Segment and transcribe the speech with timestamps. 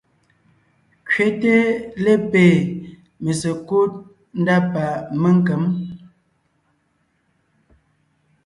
[1.11, 1.55] Kẅéte
[2.03, 2.55] lépée
[3.23, 3.91] mésekúd
[4.39, 4.85] ndá pa
[5.21, 5.63] ménkěm.